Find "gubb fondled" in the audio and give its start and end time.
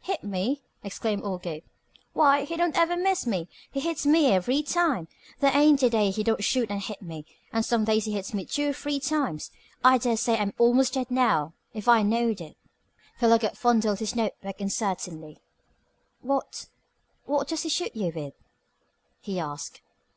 13.38-14.00